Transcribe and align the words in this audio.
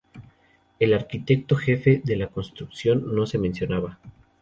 El 0.79 0.95
arquitecto 0.95 1.55
jefe 1.55 2.01
de 2.03 2.15
la 2.15 2.25
construcción 2.25 3.13
no 3.13 3.27
se 3.27 3.37
mencionaba. 3.37 3.99